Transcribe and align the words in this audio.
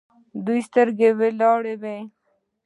ډکې 0.45 0.61
سترګې 0.67 1.09
ولاړې 1.19 1.97